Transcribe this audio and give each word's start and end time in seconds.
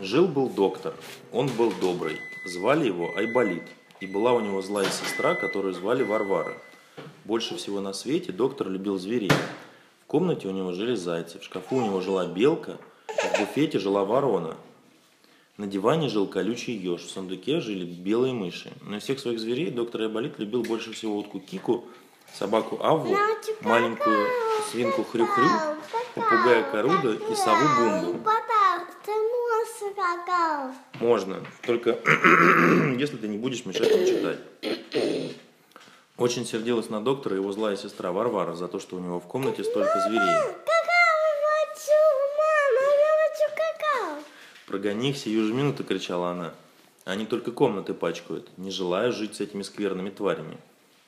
Жил-был 0.00 0.48
доктор, 0.48 0.94
он 1.32 1.48
был 1.48 1.72
добрый, 1.80 2.18
звали 2.46 2.86
его 2.86 3.14
Айболит, 3.16 3.64
и 4.00 4.06
была 4.06 4.32
у 4.32 4.40
него 4.40 4.62
злая 4.62 4.88
сестра, 4.90 5.34
которую 5.34 5.74
звали 5.74 6.02
Варвара. 6.02 6.54
Больше 7.24 7.56
всего 7.56 7.80
на 7.80 7.92
свете 7.92 8.32
доктор 8.32 8.68
любил 8.68 8.98
зверей. 8.98 9.30
В 10.02 10.06
комнате 10.06 10.48
у 10.48 10.52
него 10.52 10.72
жили 10.72 10.94
зайцы, 10.94 11.38
в 11.38 11.44
шкафу 11.44 11.76
у 11.76 11.82
него 11.82 12.00
жила 12.00 12.26
белка, 12.26 12.78
в 13.06 13.38
буфете 13.38 13.78
жила 13.78 14.04
ворона. 14.04 14.56
На 15.56 15.66
диване 15.66 16.08
жил 16.08 16.26
колючий 16.26 16.74
еж, 16.74 17.02
в 17.02 17.10
сундуке 17.10 17.60
жили 17.60 17.84
белые 17.84 18.32
мыши. 18.32 18.72
Но 18.80 18.96
из 18.96 19.02
всех 19.02 19.20
своих 19.20 19.38
зверей 19.38 19.70
доктор 19.70 20.02
Айболит 20.02 20.38
любил 20.38 20.62
больше 20.62 20.92
всего 20.92 21.18
утку 21.18 21.38
Кику, 21.38 21.84
собаку 22.32 22.82
Авву, 22.82 23.16
маленькую 23.60 24.26
свинку 24.70 25.04
Хрю-Хрю, 25.04 25.48
попугая 26.14 26.62
Коруда 26.70 27.12
и 27.12 27.34
сову 27.34 27.66
Бумбу. 27.78 28.30
Можно, 30.94 31.44
только 31.66 31.90
если 32.98 33.16
ты 33.16 33.28
не 33.28 33.38
будешь 33.38 33.64
мешать 33.64 33.90
им 33.90 34.06
читать. 34.06 34.38
Очень 36.16 36.44
сердилась 36.44 36.90
на 36.90 37.02
доктора 37.02 37.36
его 37.36 37.50
злая 37.52 37.76
сестра 37.76 38.12
Варвара 38.12 38.54
за 38.54 38.68
то, 38.68 38.78
что 38.78 38.96
у 38.96 39.00
него 39.00 39.20
в 39.20 39.26
комнате 39.26 39.64
столько 39.64 40.00
зверей. 40.00 40.54
«Прогони 44.66 45.10
их 45.10 45.16
сию 45.16 45.46
же 45.46 45.52
минуту!»– 45.52 45.82
кричала 45.88 46.30
она. 46.30 46.54
«Они 47.04 47.26
только 47.26 47.50
комнаты 47.50 47.92
пачкают. 47.92 48.56
Не 48.56 48.70
желаю 48.70 49.12
жить 49.12 49.34
с 49.34 49.40
этими 49.40 49.62
скверными 49.62 50.10
тварями». 50.10 50.58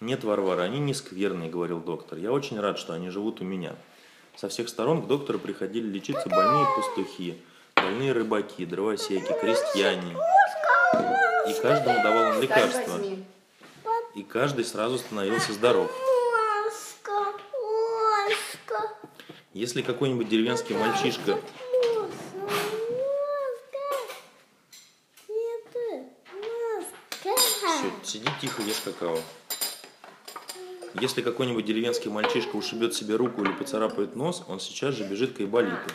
«Нет, 0.00 0.24
Варвара, 0.24 0.62
они 0.62 0.80
не 0.80 0.94
скверные»,– 0.94 1.50
говорил 1.52 1.78
доктор. 1.78 2.18
«Я 2.18 2.32
очень 2.32 2.58
рад, 2.58 2.76
что 2.78 2.92
они 2.92 3.10
живут 3.10 3.40
у 3.40 3.44
меня». 3.44 3.76
Со 4.34 4.48
всех 4.48 4.68
сторон 4.68 5.02
к 5.02 5.06
доктору 5.06 5.38
приходили 5.38 5.86
лечиться 5.86 6.28
больные 6.28 6.66
пастухи, 6.74 7.36
больные 7.82 8.12
рыбаки, 8.12 8.64
дровосеки, 8.64 9.34
крестьяне. 9.40 10.16
И 11.48 11.60
каждому 11.60 12.02
давал 12.02 12.36
он 12.36 12.40
лекарство. 12.40 13.00
И 14.14 14.22
каждый 14.22 14.64
сразу 14.64 14.98
становился 14.98 15.52
здоров. 15.52 15.90
Если 19.52 19.82
какой-нибудь 19.82 20.28
деревенский 20.28 20.74
мальчишка 20.74 21.38
Все, 27.22 27.92
сиди 28.02 28.28
тихо, 28.40 28.62
ешь 28.62 28.80
какао. 28.84 29.18
Если 31.00 31.22
какой-нибудь 31.22 31.64
деревенский 31.64 32.10
мальчишка 32.10 32.56
ушибет 32.56 32.94
себе 32.94 33.16
руку 33.16 33.42
или 33.42 33.52
поцарапает 33.52 34.14
нос, 34.14 34.44
он 34.48 34.60
сейчас 34.60 34.94
же 34.94 35.04
бежит 35.04 35.36
к 35.36 35.40
Айболиту. 35.40 35.90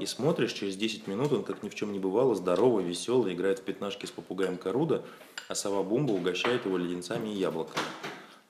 И 0.00 0.04
смотришь, 0.04 0.52
через 0.52 0.76
10 0.76 1.06
минут 1.06 1.32
он, 1.32 1.42
как 1.42 1.62
ни 1.62 1.68
в 1.70 1.74
чем 1.74 1.92
не 1.92 1.98
бывало, 1.98 2.34
здоровый, 2.34 2.84
веселый, 2.84 3.32
играет 3.32 3.60
в 3.60 3.62
пятнашки 3.62 4.04
с 4.04 4.10
попугаем 4.10 4.58
Коруда, 4.58 5.02
а 5.48 5.54
сова 5.54 5.82
Бумба 5.82 6.12
угощает 6.12 6.66
его 6.66 6.76
леденцами 6.76 7.30
и 7.30 7.38
яблоками. 7.38 7.84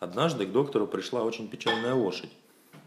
Однажды 0.00 0.46
к 0.46 0.52
доктору 0.52 0.86
пришла 0.86 1.22
очень 1.22 1.48
печальная 1.48 1.94
лошадь. 1.94 2.32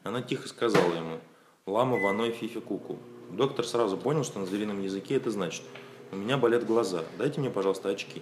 Она 0.03 0.21
тихо 0.21 0.49
сказала 0.49 0.93
ему 0.93 1.19
«Лама, 1.65 1.97
ваной, 1.99 2.31
фифи, 2.31 2.59
куку». 2.59 2.97
Доктор 3.31 3.65
сразу 3.65 3.97
понял, 3.97 4.23
что 4.23 4.39
на 4.39 4.45
зверином 4.45 4.81
языке 4.81 5.15
это 5.15 5.31
значит 5.31 5.63
«У 6.11 6.15
меня 6.17 6.37
болят 6.37 6.65
глаза, 6.65 7.03
дайте 7.17 7.39
мне, 7.39 7.49
пожалуйста, 7.49 7.89
очки». 7.89 8.21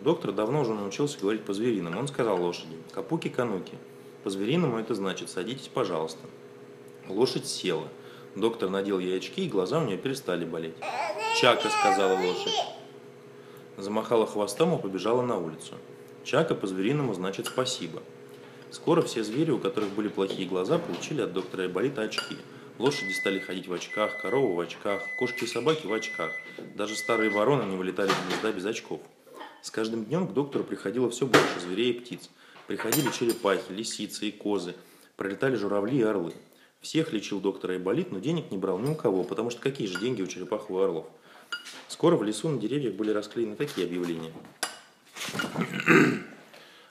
Доктор 0.00 0.32
давно 0.32 0.60
уже 0.60 0.74
научился 0.74 1.18
говорить 1.18 1.44
по-звериному. 1.44 1.98
Он 1.98 2.08
сказал 2.08 2.40
лошади 2.40 2.76
«Капуки-кануки». 2.92 3.74
По-звериному 4.24 4.78
это 4.78 4.94
значит 4.94 5.28
«садитесь, 5.28 5.68
пожалуйста». 5.68 6.24
Лошадь 7.08 7.46
села. 7.46 7.88
Доктор 8.34 8.68
надел 8.68 8.98
ей 8.98 9.16
очки, 9.16 9.46
и 9.46 9.48
глаза 9.48 9.80
у 9.80 9.86
нее 9.86 9.98
перестали 9.98 10.44
болеть. 10.44 10.76
«Чака»,— 11.40 11.68
сказала 11.80 12.18
лошадь. 12.18 12.64
Замахала 13.76 14.26
хвостом 14.26 14.76
и 14.76 14.82
побежала 14.82 15.22
на 15.22 15.38
улицу. 15.38 15.74
Чака 16.24 16.54
по-звериному 16.54 17.14
значит 17.14 17.46
«спасибо». 17.46 18.02
Скоро 18.70 19.00
все 19.02 19.24
звери, 19.24 19.50
у 19.50 19.58
которых 19.58 19.90
были 19.90 20.08
плохие 20.08 20.46
глаза, 20.46 20.78
получили 20.78 21.22
от 21.22 21.32
доктора 21.32 21.62
Айболита 21.62 22.02
очки. 22.02 22.36
Лошади 22.78 23.12
стали 23.12 23.38
ходить 23.38 23.66
в 23.66 23.72
очках, 23.72 24.20
коровы 24.20 24.54
в 24.54 24.60
очках, 24.60 25.02
кошки 25.18 25.44
и 25.44 25.46
собаки 25.46 25.86
в 25.86 25.92
очках. 25.92 26.32
Даже 26.76 26.96
старые 26.96 27.30
вороны 27.30 27.68
не 27.68 27.76
вылетали 27.76 28.10
из 28.10 28.28
гнезда 28.28 28.52
без 28.52 28.66
очков. 28.66 29.00
С 29.62 29.70
каждым 29.70 30.04
днем 30.04 30.28
к 30.28 30.32
доктору 30.32 30.64
приходило 30.64 31.10
все 31.10 31.26
больше 31.26 31.60
зверей 31.60 31.92
и 31.92 31.98
птиц. 31.98 32.30
Приходили 32.66 33.10
черепахи, 33.10 33.72
лисицы 33.72 34.28
и 34.28 34.30
козы, 34.30 34.74
пролетали 35.16 35.56
журавли 35.56 35.98
и 35.98 36.02
орлы. 36.02 36.34
Всех 36.80 37.12
лечил 37.12 37.40
доктор 37.40 37.72
Айболит, 37.72 38.12
но 38.12 38.20
денег 38.20 38.50
не 38.50 38.58
брал 38.58 38.78
ни 38.78 38.90
у 38.90 38.94
кого, 38.94 39.24
потому 39.24 39.50
что 39.50 39.60
какие 39.60 39.88
же 39.88 39.98
деньги 39.98 40.22
у 40.22 40.26
черепах 40.26 40.70
и 40.70 40.74
орлов? 40.74 41.06
Скоро 41.88 42.16
в 42.16 42.22
лесу 42.22 42.48
на 42.48 42.60
деревьях 42.60 42.94
были 42.94 43.10
расклеены 43.10 43.56
такие 43.56 43.86
объявления. 43.86 44.32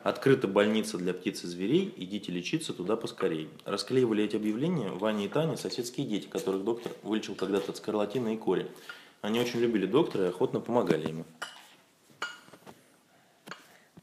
Открыта 0.03 0.48
больница 0.48 0.98
для 0.98 1.14
птиц 1.14 1.44
и 1.44 1.48
зверей, 1.48 1.94
идите 1.98 2.31
лечиться 2.31 2.74
туда 2.74 2.96
поскорей. 2.96 3.50
Расклеивали 3.66 4.24
эти 4.24 4.36
объявления 4.36 4.90
Ваня 4.90 5.25
и 5.25 5.28
Таня, 5.28 5.58
соседские 5.58 6.06
дети, 6.06 6.28
которых 6.28 6.64
доктор 6.64 6.92
вылечил 7.04 7.36
когда-то 7.36 7.72
от 7.72 7.78
скарлатины 7.78 8.36
и 8.36 8.38
кори. 8.38 8.68
Они 9.22 9.40
очень 9.40 9.59
любили 9.59 9.86
доктора 9.86 10.25
и 10.25 10.30
охотно 10.30 10.59
помогали 10.59 11.09
ему. 11.09 11.25